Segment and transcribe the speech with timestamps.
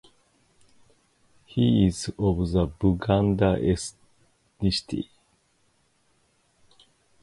[1.45, 5.09] He is of the Buganda ethnicity.